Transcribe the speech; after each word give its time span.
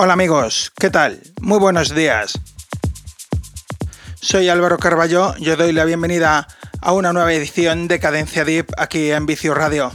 Hola 0.00 0.12
amigos, 0.12 0.70
¿qué 0.78 0.90
tal? 0.90 1.20
Muy 1.40 1.58
buenos 1.58 1.92
días. 1.92 2.38
Soy 4.20 4.48
Álvaro 4.48 4.78
Carballo 4.78 5.34
y 5.38 5.50
os 5.50 5.58
doy 5.58 5.72
la 5.72 5.84
bienvenida 5.84 6.46
a 6.80 6.92
una 6.92 7.12
nueva 7.12 7.32
edición 7.32 7.88
de 7.88 7.98
Cadencia 7.98 8.44
Deep 8.44 8.66
aquí 8.76 9.10
en 9.10 9.26
Vicio 9.26 9.54
Radio. 9.54 9.90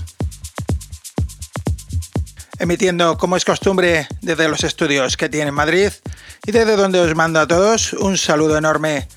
Emitiendo 2.60 3.18
como 3.18 3.38
es 3.38 3.46
costumbre 3.46 4.10
desde 4.20 4.50
los 4.50 4.66
estudios 4.66 5.16
que 5.16 5.30
tiene 5.30 5.48
en 5.48 5.55
Madrid 5.55 5.94
y 6.46 6.52
desde 6.52 6.76
donde 6.76 7.00
os 7.00 7.16
mando 7.16 7.40
a 7.40 7.48
todos 7.48 7.94
un 7.94 8.18
saludo 8.18 8.58
enorme. 8.58 9.08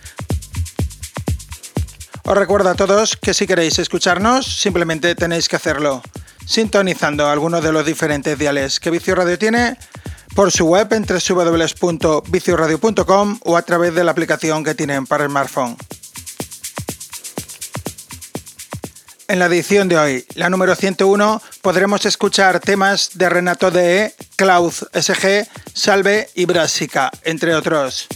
Os 2.22 2.38
recuerdo 2.38 2.68
a 2.68 2.76
todos 2.76 3.16
que 3.16 3.34
si 3.34 3.48
queréis 3.48 3.80
escucharnos 3.80 4.46
simplemente 4.46 5.16
tenéis 5.16 5.48
que 5.48 5.56
hacerlo 5.56 6.00
sintonizando 6.46 7.26
alguno 7.26 7.60
de 7.60 7.72
los 7.72 7.84
diferentes 7.84 8.38
diales 8.38 8.78
que 8.78 8.90
Vicio 8.90 9.16
Radio 9.16 9.36
tiene 9.36 9.76
por 10.36 10.52
su 10.52 10.66
web 10.66 10.92
en 10.92 11.04
www.vicioradio.com 11.06 13.40
o 13.42 13.56
a 13.56 13.62
través 13.62 13.94
de 13.94 14.04
la 14.04 14.10
aplicación 14.10 14.62
que 14.62 14.74
tienen 14.74 15.06
para 15.06 15.24
smartphone. 15.26 15.78
En 19.28 19.38
la 19.38 19.46
edición 19.46 19.88
de 19.88 19.96
hoy, 19.96 20.26
la 20.34 20.50
número 20.50 20.76
101, 20.76 21.40
podremos 21.62 22.04
escuchar 22.04 22.60
temas 22.60 23.12
de 23.14 23.30
Renato 23.30 23.70
de 23.70 24.14
Klaus 24.36 24.86
SG, 24.92 25.48
Salve 25.72 26.28
y 26.34 26.44
Brásica, 26.44 27.10
entre 27.24 27.54
otros. 27.54 28.06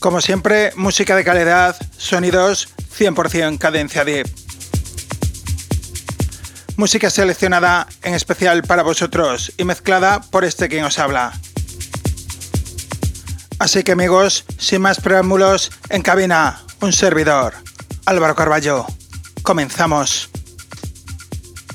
Como 0.00 0.22
siempre, 0.22 0.72
música 0.76 1.14
de 1.14 1.24
calidad, 1.24 1.76
sonidos 1.98 2.70
100% 2.98 3.58
cadencia 3.58 4.02
deep 4.04 4.45
música 6.76 7.10
seleccionada 7.10 7.86
en 8.02 8.14
especial 8.14 8.62
para 8.62 8.82
vosotros 8.82 9.52
y 9.56 9.64
mezclada 9.64 10.20
por 10.20 10.44
este 10.44 10.68
quien 10.68 10.84
os 10.84 10.98
habla. 10.98 11.32
Así 13.58 13.82
que 13.82 13.92
amigos, 13.92 14.44
sin 14.58 14.82
más 14.82 15.00
preámbulos, 15.00 15.72
en 15.88 16.02
cabina, 16.02 16.62
un 16.80 16.92
servidor, 16.92 17.54
Álvaro 18.04 18.34
Carballo. 18.34 18.86
Comenzamos. 19.42 20.28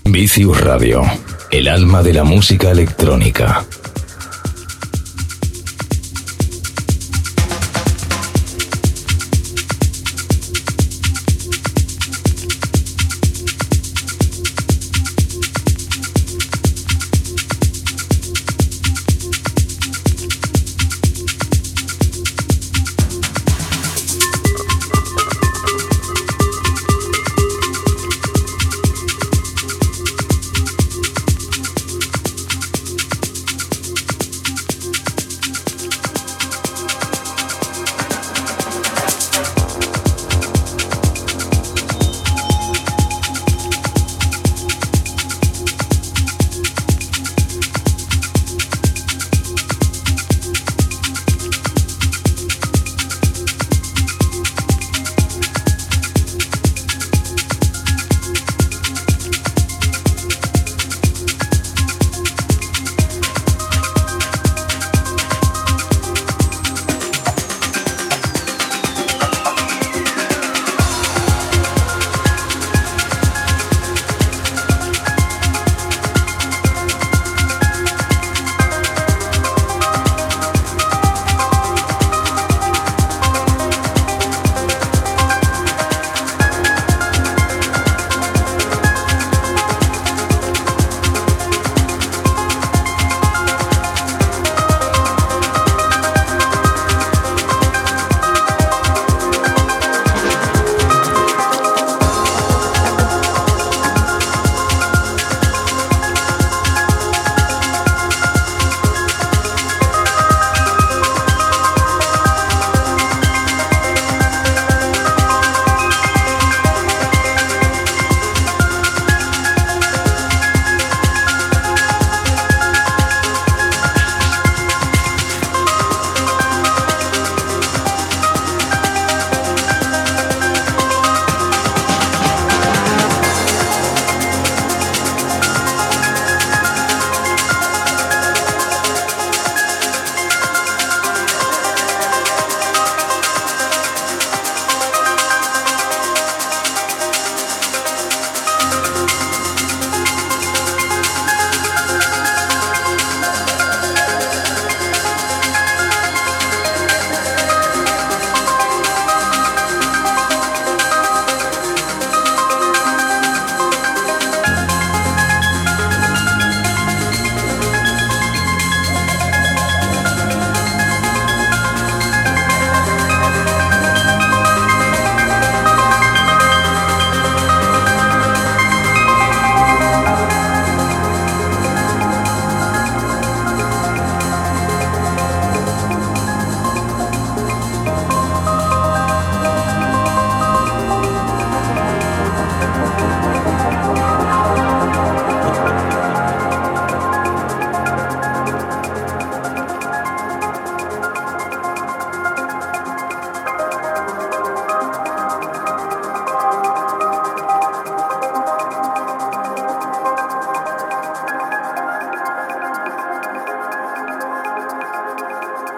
Vicius 0.03 0.61
Radio, 0.61 1.03
el 1.49 1.67
alma 1.67 2.03
de 2.03 2.13
la 2.13 2.23
música 2.23 2.69
electrónica. 2.69 3.65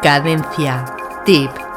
Cadencia. 0.04 0.84
Tip. 1.24 1.73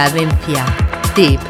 Cadencia. 0.00 0.64
Tip. 1.14 1.49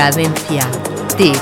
Cadencia. 0.00 0.62
Tip. 1.18 1.36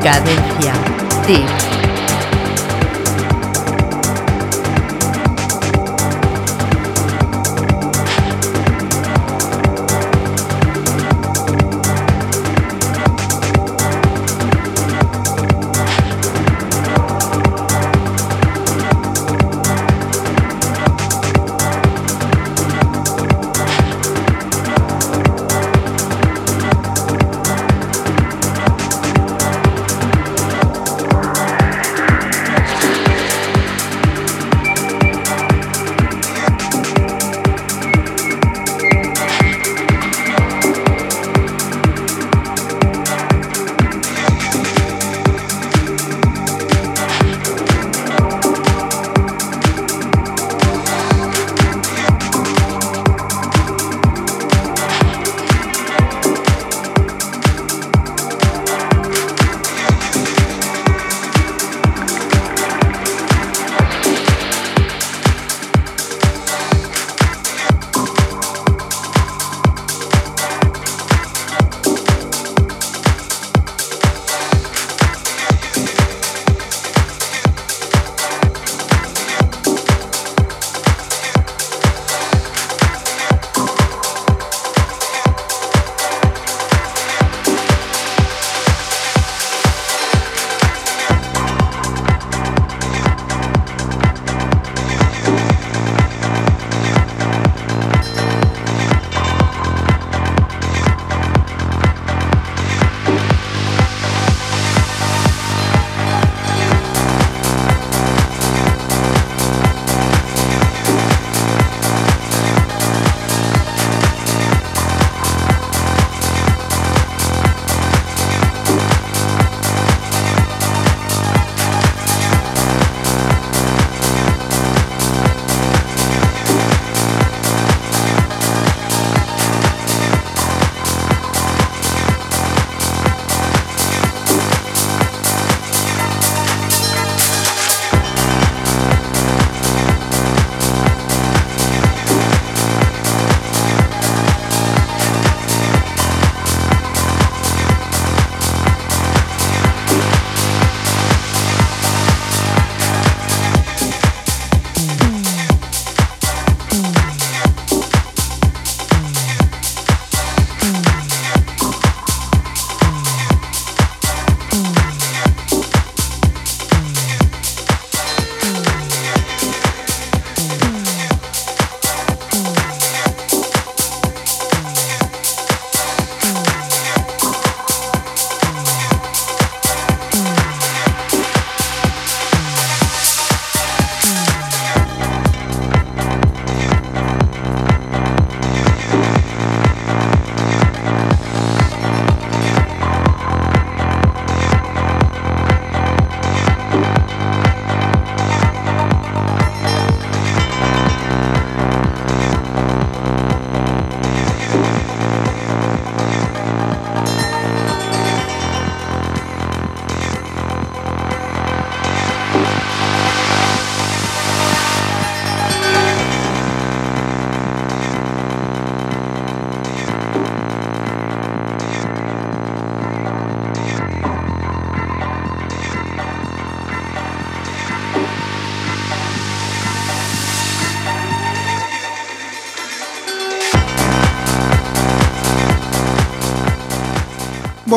Cadencia. 0.00 0.72
Tip. 1.26 1.69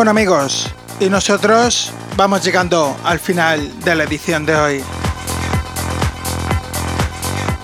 Bueno 0.04 0.20
amigos, 0.20 0.70
y 1.00 1.10
nosotros 1.10 1.94
vamos 2.18 2.44
llegando 2.44 2.94
al 3.06 3.20
final 3.20 3.80
de 3.86 3.96
la 3.96 4.04
edición 4.04 4.46
de 4.46 4.54
hoy. 4.54 4.84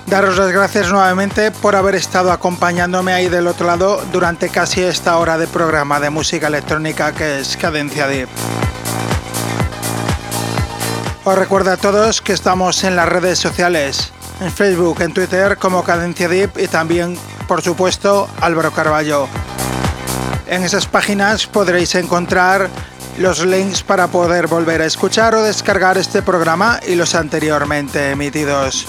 Daros 0.07 0.37
las 0.37 0.49
gracias 0.49 0.89
nuevamente 0.89 1.51
por 1.51 1.75
haber 1.75 1.95
estado 1.95 2.31
acompañándome 2.31 3.11
ahí 3.11 3.27
del 3.27 3.45
otro 3.45 3.67
lado 3.67 4.01
durante 4.13 4.47
casi 4.47 4.81
esta 4.81 5.17
hora 5.17 5.37
de 5.37 5.47
programa 5.47 5.99
de 5.99 6.11
música 6.11 6.47
electrónica 6.47 7.11
que 7.11 7.41
es 7.41 7.57
Cadencia 7.57 8.07
Deep. 8.07 8.29
Os 11.25 11.37
recuerdo 11.37 11.71
a 11.71 11.75
todos 11.75 12.21
que 12.21 12.31
estamos 12.31 12.85
en 12.85 12.95
las 12.95 13.09
redes 13.09 13.37
sociales, 13.37 14.13
en 14.39 14.53
Facebook, 14.53 15.01
en 15.01 15.13
Twitter 15.13 15.57
como 15.57 15.83
Cadencia 15.83 16.29
Deep 16.29 16.57
y 16.57 16.69
también, 16.69 17.17
por 17.49 17.61
supuesto, 17.61 18.29
Álvaro 18.39 18.71
Carballo. 18.71 19.27
En 20.49 20.63
esas 20.63 20.87
páginas 20.87 21.45
podréis 21.45 21.93
encontrar 21.93 22.69
los 23.19 23.45
links 23.45 23.83
para 23.83 24.07
poder 24.07 24.47
volver 24.47 24.81
a 24.81 24.85
escuchar 24.87 25.35
o 25.35 25.43
descargar 25.43 25.99
este 25.99 26.23
programa 26.23 26.79
y 26.87 26.95
los 26.95 27.13
anteriormente 27.13 28.09
emitidos. 28.09 28.87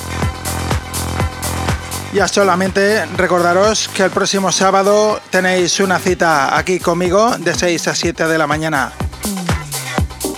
Ya 2.15 2.27
solamente 2.29 3.05
recordaros 3.17 3.89
que 3.89 4.05
el 4.05 4.11
próximo 4.11 4.51
sábado 4.51 5.21
tenéis 5.29 5.79
una 5.81 5.99
cita 5.99 6.57
aquí 6.57 6.81
conmigo 6.81 7.37
de 7.37 7.55
6 7.55 7.89
a 7.89 7.95
7 7.95 8.27
de 8.27 8.39
la 8.39 8.47
mañana. 8.47 8.93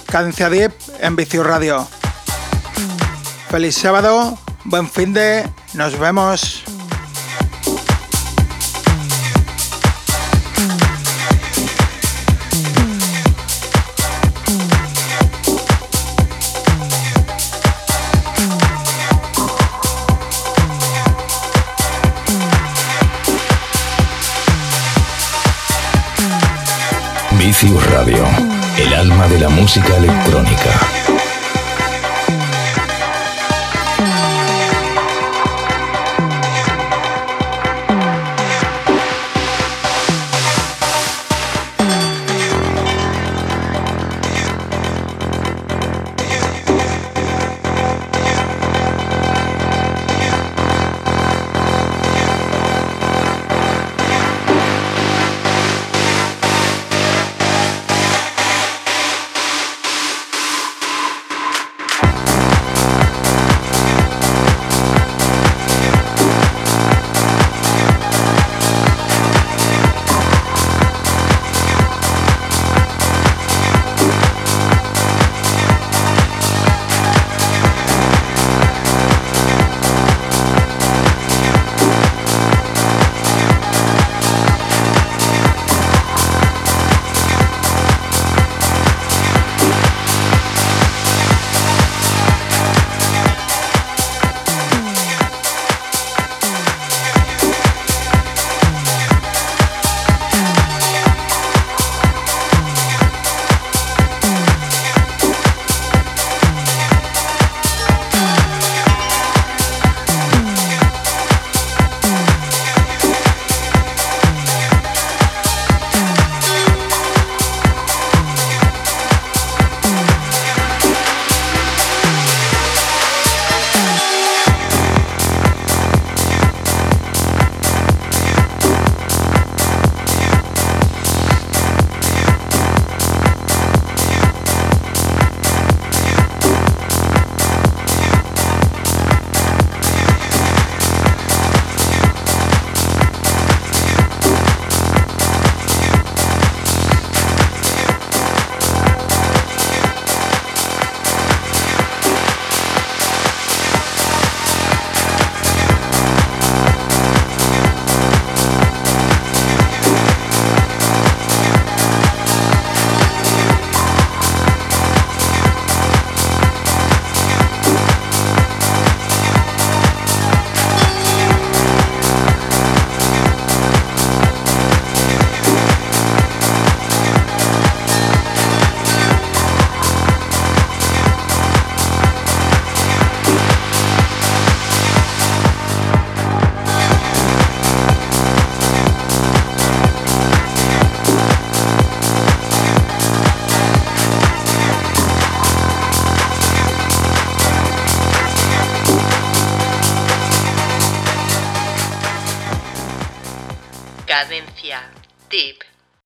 Cadencia 0.06 0.50
Deep 0.50 0.72
en 0.98 1.14
Vicio 1.14 1.44
Radio. 1.44 1.86
Feliz 3.48 3.76
sábado, 3.76 4.36
buen 4.64 4.90
fin 4.90 5.12
de, 5.12 5.48
nos 5.74 5.96
vemos. 6.00 6.61
Música 29.62 29.96
electrónica. 29.96 30.41